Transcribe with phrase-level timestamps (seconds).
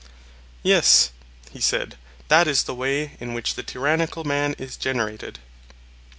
[0.63, 1.11] Yes,
[1.51, 1.95] he said,
[2.27, 5.37] that is the way in which the tyrannical man is generated.